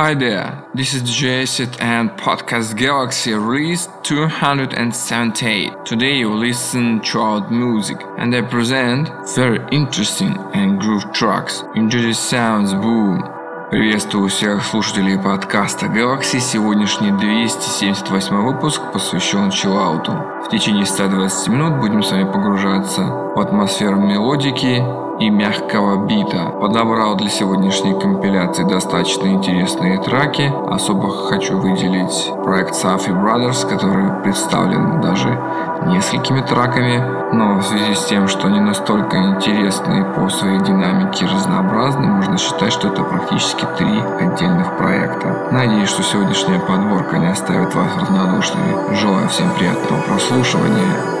[0.00, 5.84] Hi there, this is JSIT and Podcast Galaxy release 278.
[5.84, 11.62] Today you listen to our music and I present very interesting and groove tracks.
[11.74, 13.22] Enjoy the sounds, boom!
[13.70, 16.40] Приветствую всех слушателей подкаста Galaxy.
[16.40, 20.12] Сегодняшний 278 выпуск посвящен чиллауту.
[20.44, 24.82] В течение 120 минут будем с вами погружаться в атмосферу мелодики
[25.21, 26.45] и мягкого бита.
[26.59, 30.51] Подобрал для сегодняшней компиляции достаточно интересные треки.
[30.67, 35.39] Особо хочу выделить проект Safi Brothers, который представлен даже
[35.85, 42.07] несколькими треками, но в связи с тем, что они настолько интересны по своей динамике разнообразны,
[42.07, 45.49] можно считать, что это практически три отдельных проекта.
[45.51, 48.95] Надеюсь, что сегодняшняя подборка не оставит вас равнодушными.
[48.95, 51.20] Желаю всем приятного прослушивания.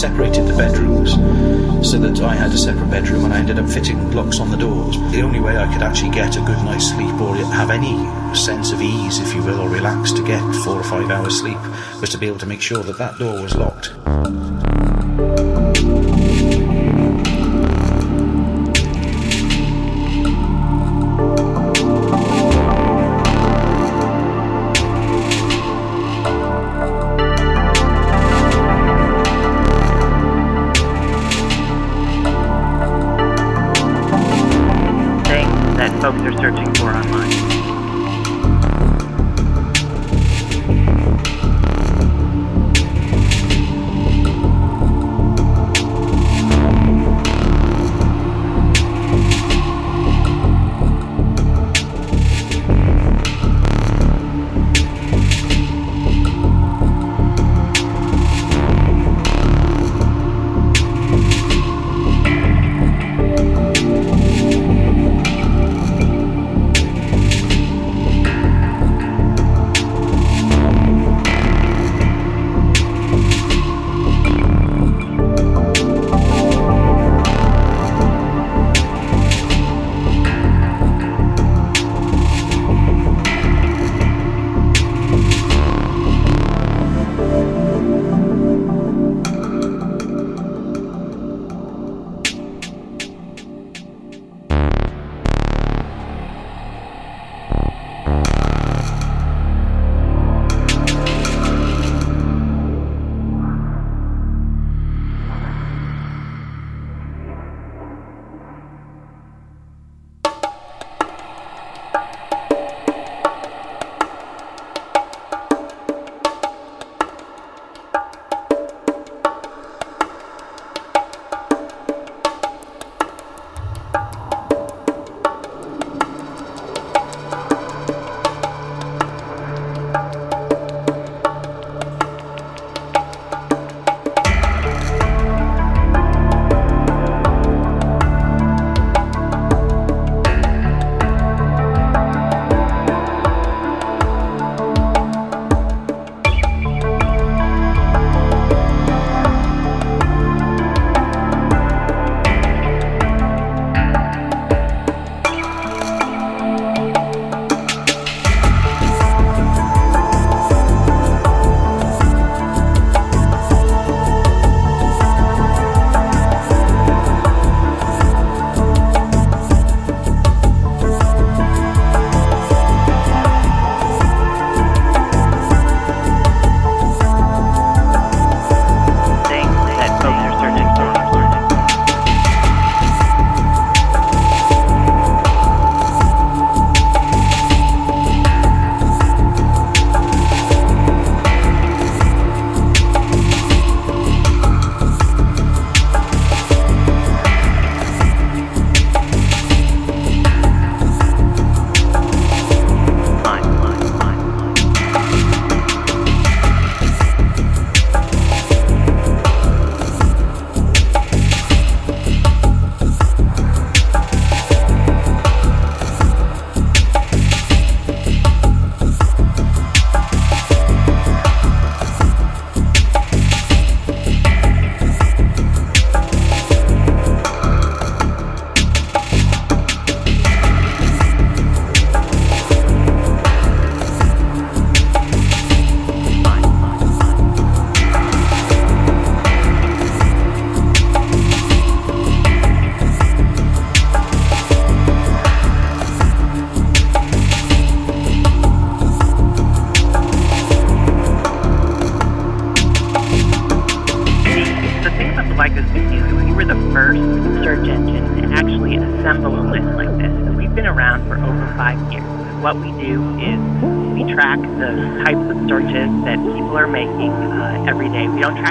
[0.00, 1.12] Separated the bedrooms
[1.86, 4.56] so that I had a separate bedroom and I ended up fitting locks on the
[4.56, 4.96] doors.
[5.12, 7.94] The only way I could actually get a good night's sleep or have any
[8.34, 11.58] sense of ease, if you will, or relax to get four or five hours sleep
[12.00, 13.92] was to be able to make sure that that door was locked.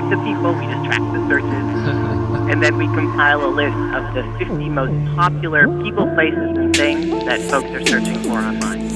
[0.09, 1.49] The people, we just track the searches.
[2.49, 7.25] and then we compile a list of the 50 most popular people, places, and things
[7.25, 8.88] that folks are searching for online.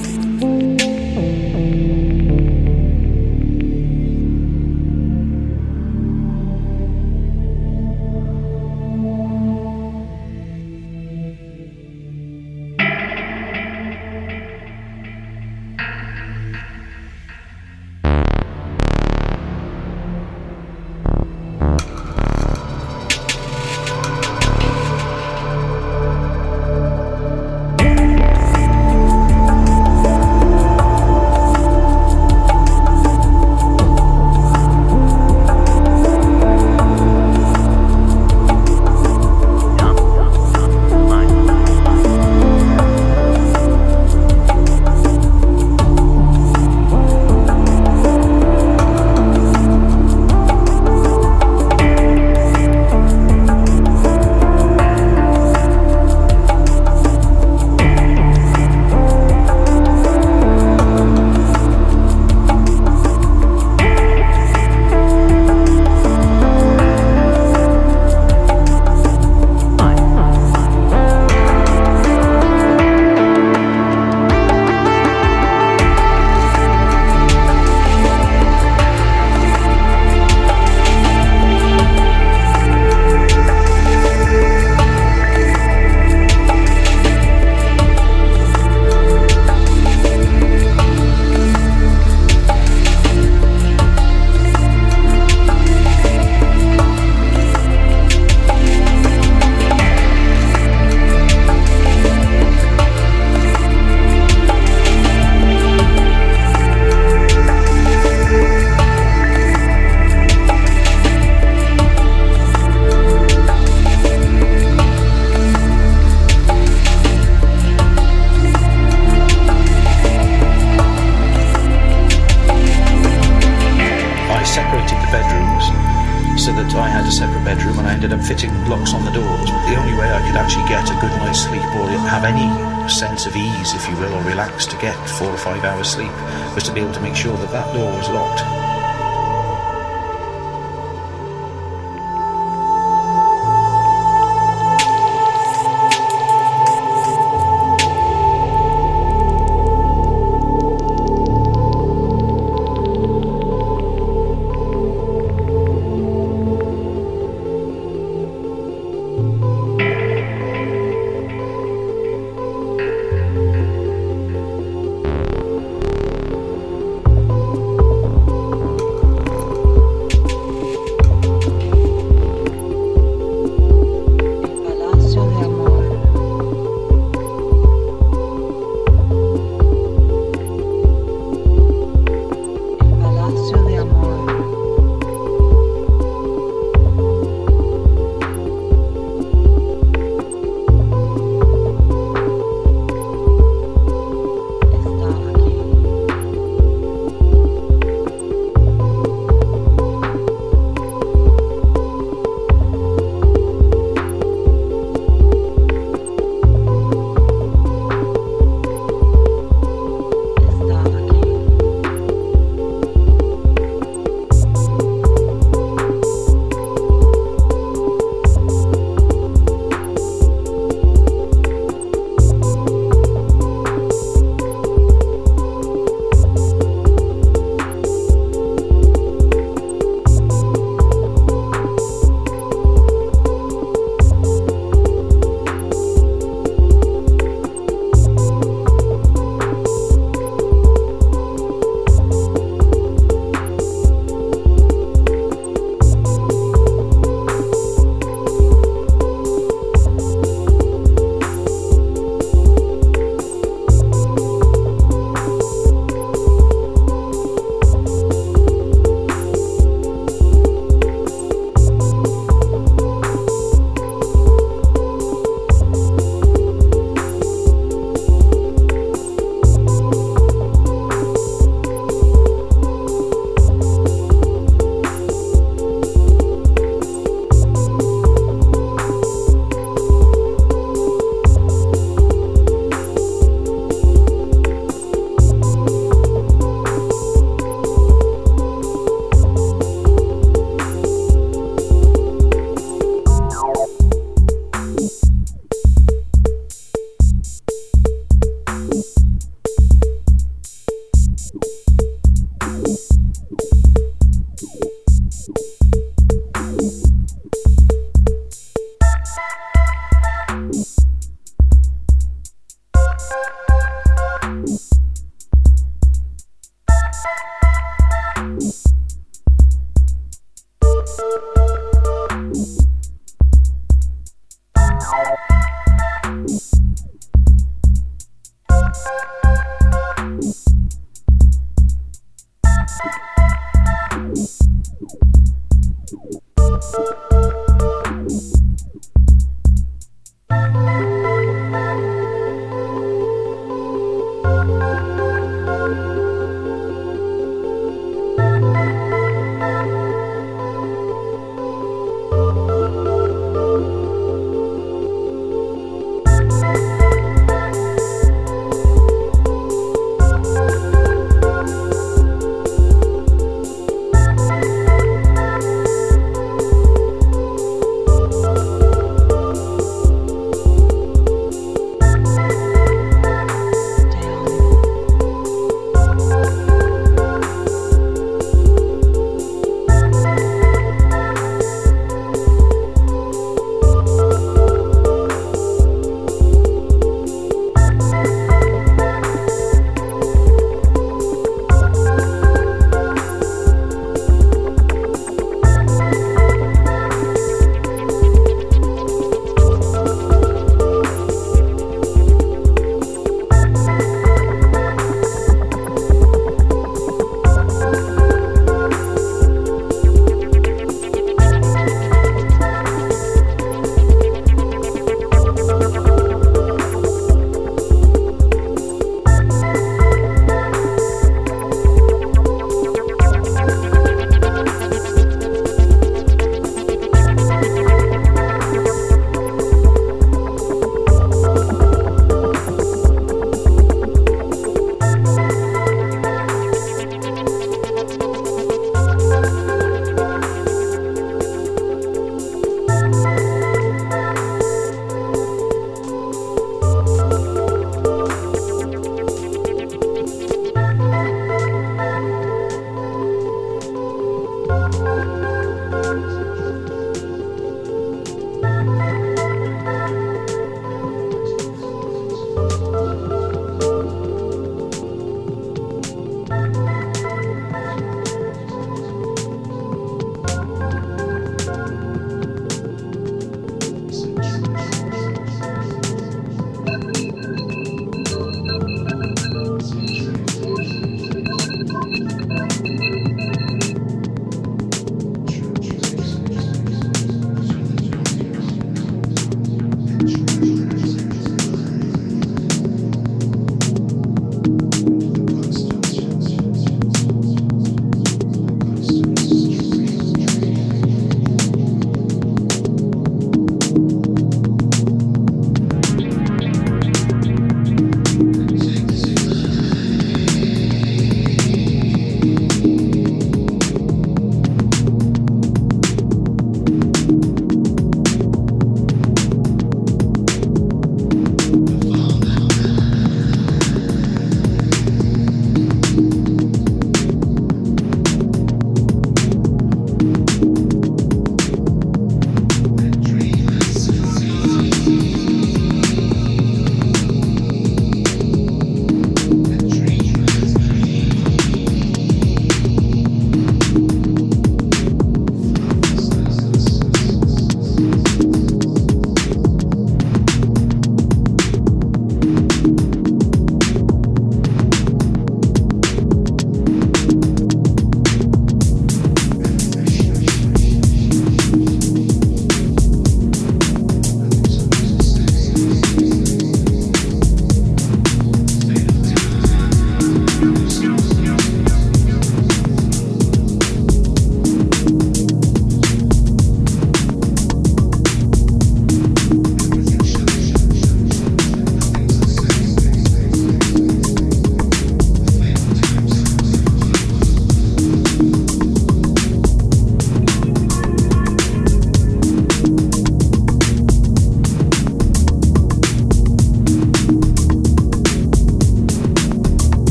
[135.64, 136.12] hour sleep
[136.54, 138.23] was to be able to make sure that that door was locked.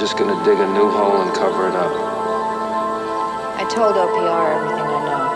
[0.00, 1.92] They're just gonna dig a new hole and cover it up.
[3.60, 5.28] I told OPR everything I know.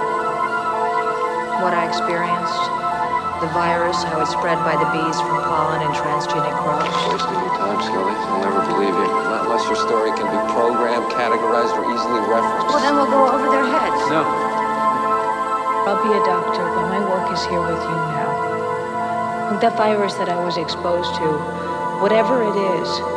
[1.60, 2.64] What I experienced,
[3.44, 6.88] the virus, how it spread by the bees from pollen and transgenic crops.
[7.12, 8.16] Wasting your time, Scully.
[8.16, 9.08] I'll never believe you.
[9.28, 12.72] Not unless your story can be programmed, categorized, or easily referenced.
[12.72, 14.00] Well, then we'll go over their heads.
[14.08, 14.24] No.
[15.92, 19.60] I'll be a doctor, but my work is here with you now.
[19.60, 21.28] The virus that I was exposed to,
[22.00, 23.13] whatever it is,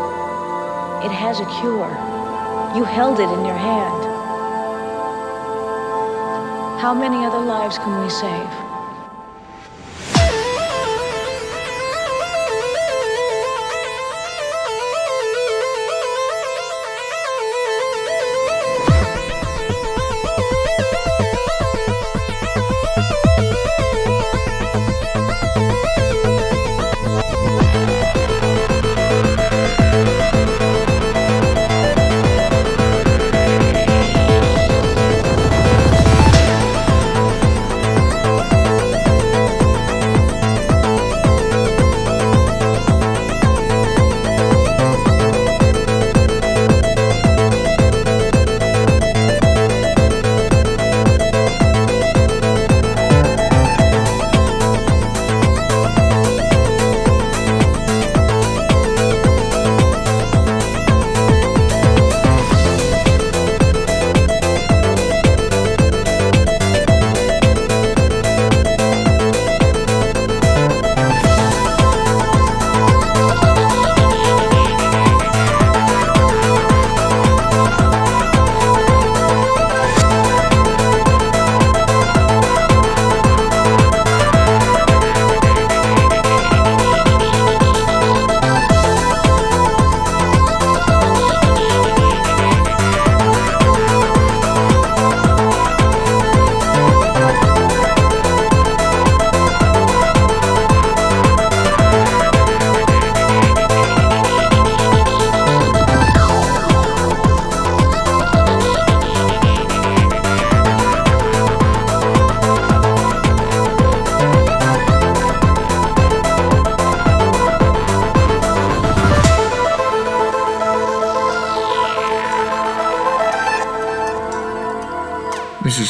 [1.06, 1.92] it has a cure.
[2.76, 4.04] You held it in your hand.
[6.82, 8.67] How many other lives can we save?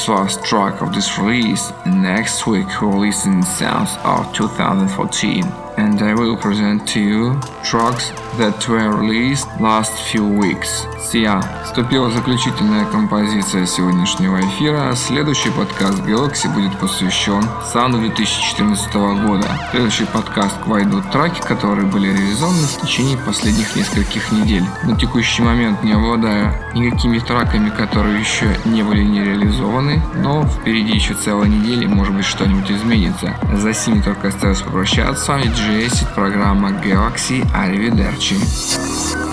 [0.08, 1.74] Last track of this release.
[1.86, 5.44] Next week listen sounds of 2014
[5.78, 10.86] and I will present to you tracks that were released last few weeks.
[11.00, 11.42] Sia.
[11.66, 14.94] Вступила заключительная композиция сегодняшнего эфира.
[14.96, 18.94] Следующий подкаст Galaxy будет посвящен сауну 2014
[19.26, 19.48] года.
[19.72, 24.64] Следующий подкаст войдут траки, которые были реализованы в течение последних нескольких недель.
[24.84, 30.94] На текущий момент не обладаю никакими траками, которые еще не были не реализованы, но впереди
[30.94, 33.36] еще целая неделя, может быть что-нибудь изменится.
[33.54, 35.24] За сими только осталось попрощаться.
[35.24, 37.46] С вами Джесси, программа Galaxy.
[37.56, 38.27] Аривидерчи.
[38.28, 39.27] 行。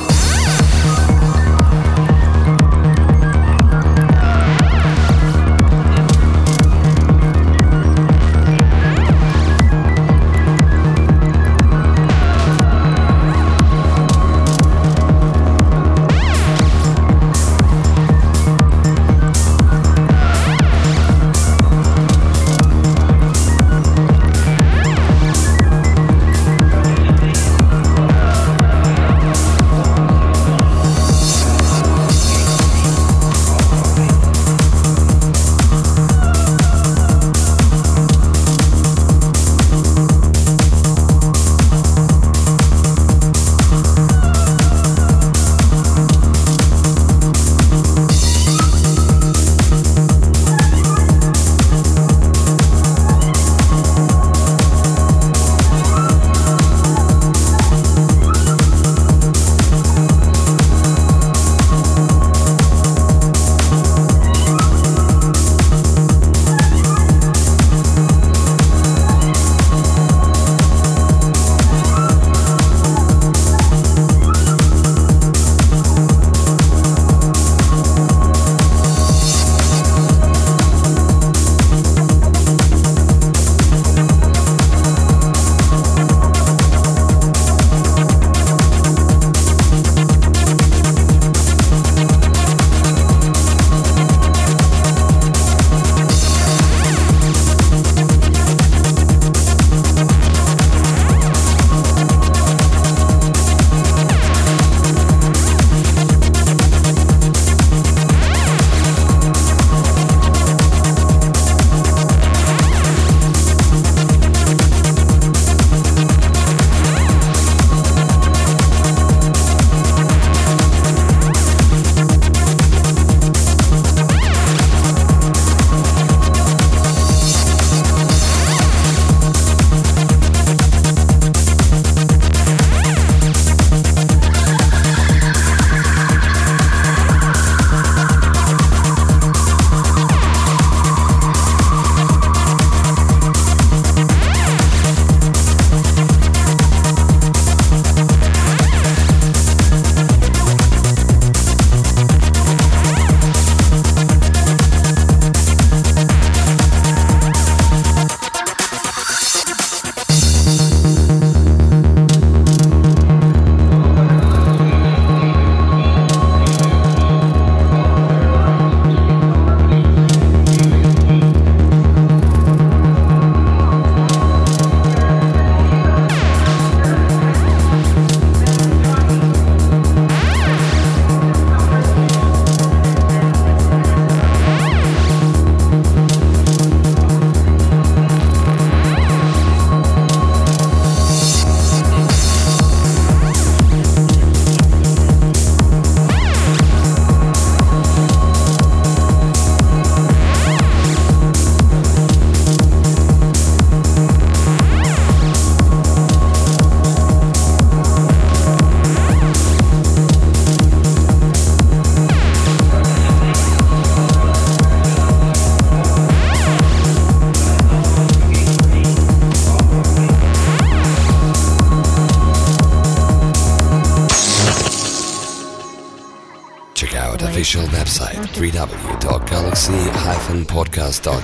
[230.85, 231.24] Website